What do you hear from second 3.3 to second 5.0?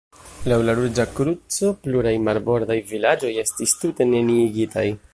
estis tute neniigitaj.